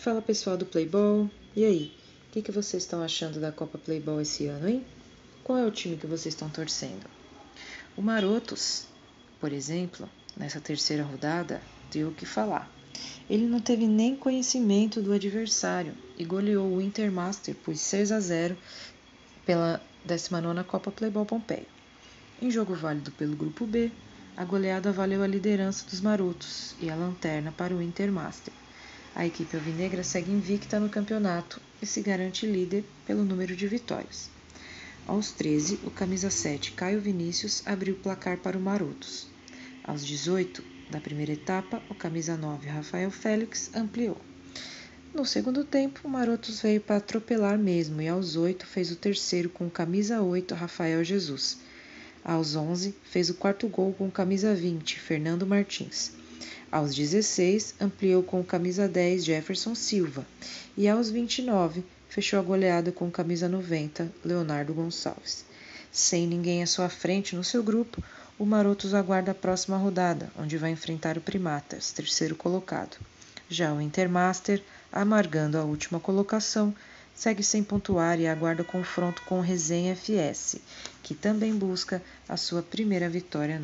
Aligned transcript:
Fala 0.00 0.22
pessoal 0.22 0.56
do 0.56 0.64
Playball, 0.64 1.30
e 1.54 1.62
aí? 1.62 1.92
O 2.26 2.32
que, 2.32 2.40
que 2.40 2.50
vocês 2.50 2.84
estão 2.84 3.02
achando 3.02 3.38
da 3.38 3.52
Copa 3.52 3.76
Playball 3.76 4.18
esse 4.18 4.46
ano, 4.46 4.66
hein? 4.66 4.82
Qual 5.44 5.58
é 5.58 5.66
o 5.66 5.70
time 5.70 5.98
que 5.98 6.06
vocês 6.06 6.34
estão 6.34 6.48
torcendo? 6.48 7.04
O 7.94 8.00
Marotos, 8.00 8.86
por 9.38 9.52
exemplo, 9.52 10.08
nessa 10.34 10.58
terceira 10.58 11.02
rodada, 11.02 11.60
deu 11.92 12.08
o 12.08 12.14
que 12.14 12.24
falar. 12.24 12.72
Ele 13.28 13.46
não 13.46 13.60
teve 13.60 13.86
nem 13.86 14.16
conhecimento 14.16 15.02
do 15.02 15.12
adversário 15.12 15.92
e 16.16 16.24
goleou 16.24 16.76
o 16.76 16.80
Intermaster 16.80 17.54
por 17.54 17.76
6 17.76 18.10
a 18.10 18.20
0 18.20 18.56
pela 19.44 19.82
19ª 20.08 20.64
Copa 20.64 20.90
Playball 20.90 21.26
Pompeia. 21.26 21.66
Em 22.40 22.50
jogo 22.50 22.74
válido 22.74 23.10
pelo 23.12 23.36
grupo 23.36 23.66
B, 23.66 23.92
a 24.34 24.46
goleada 24.46 24.92
valeu 24.92 25.22
a 25.22 25.26
liderança 25.26 25.84
dos 25.84 26.00
marotos 26.00 26.74
e 26.80 26.88
a 26.88 26.96
lanterna 26.96 27.52
para 27.52 27.74
o 27.74 27.82
Intermaster. 27.82 28.54
A 29.20 29.26
equipe 29.26 29.54
alvinegra 29.54 30.02
segue 30.02 30.32
invicta 30.32 30.80
no 30.80 30.88
campeonato 30.88 31.60
e 31.82 31.84
se 31.84 32.00
garante 32.00 32.46
líder 32.46 32.82
pelo 33.06 33.22
número 33.22 33.54
de 33.54 33.68
vitórias. 33.68 34.30
Aos 35.06 35.30
13, 35.32 35.78
o 35.84 35.90
camisa 35.90 36.30
7 36.30 36.72
Caio 36.72 37.02
Vinícius 37.02 37.62
abriu 37.66 37.96
o 37.96 37.98
placar 37.98 38.38
para 38.38 38.56
o 38.56 38.60
Marotos. 38.62 39.26
Aos 39.84 40.06
18 40.06 40.64
da 40.90 41.02
primeira 41.02 41.32
etapa, 41.32 41.82
o 41.90 41.94
camisa 41.94 42.34
9 42.34 42.66
Rafael 42.66 43.10
Félix 43.10 43.70
ampliou. 43.74 44.16
No 45.12 45.26
segundo 45.26 45.64
tempo, 45.64 46.00
o 46.04 46.08
Marotos 46.08 46.62
veio 46.62 46.80
para 46.80 46.96
atropelar 46.96 47.58
mesmo 47.58 48.00
e 48.00 48.08
aos 48.08 48.36
8 48.36 48.66
fez 48.66 48.90
o 48.90 48.96
terceiro 48.96 49.50
com 49.50 49.66
o 49.66 49.70
camisa 49.70 50.22
8 50.22 50.54
Rafael 50.54 51.04
Jesus. 51.04 51.58
Aos 52.24 52.56
11, 52.56 52.94
fez 53.04 53.28
o 53.28 53.34
quarto 53.34 53.68
gol 53.68 53.92
com 53.92 54.10
camisa 54.10 54.54
20, 54.54 54.98
Fernando 54.98 55.46
Martins. 55.46 56.18
Aos 56.72 56.94
16, 56.94 57.74
ampliou 57.80 58.22
com 58.22 58.44
camisa 58.44 58.86
10, 58.86 59.24
Jefferson 59.24 59.74
Silva. 59.74 60.24
E 60.76 60.88
aos 60.88 61.10
29, 61.10 61.82
fechou 62.08 62.38
a 62.38 62.42
goleada 62.42 62.92
com 62.92 63.10
camisa 63.10 63.48
90, 63.48 64.08
Leonardo 64.24 64.72
Gonçalves. 64.72 65.44
Sem 65.90 66.28
ninguém 66.28 66.62
à 66.62 66.68
sua 66.68 66.88
frente 66.88 67.34
no 67.34 67.42
seu 67.42 67.60
grupo, 67.60 68.00
o 68.38 68.46
Marotos 68.46 68.94
aguarda 68.94 69.32
a 69.32 69.34
próxima 69.34 69.76
rodada, 69.76 70.30
onde 70.38 70.56
vai 70.56 70.70
enfrentar 70.70 71.18
o 71.18 71.20
Primatas, 71.20 71.90
terceiro 71.90 72.36
colocado. 72.36 72.96
Já 73.48 73.74
o 73.74 73.80
Intermaster, 73.80 74.62
amargando 74.92 75.58
a 75.58 75.64
última 75.64 75.98
colocação, 75.98 76.72
segue 77.12 77.42
sem 77.42 77.64
pontuar 77.64 78.20
e 78.20 78.28
aguarda 78.28 78.62
o 78.62 78.64
confronto 78.64 79.22
com 79.22 79.40
o 79.40 79.42
Resenha 79.42 79.96
FS, 79.96 80.60
que 81.02 81.16
também 81.16 81.52
busca 81.52 82.00
a 82.28 82.36
sua 82.36 82.62
primeira 82.62 83.08
vitória 83.08 83.54
no 83.54 83.58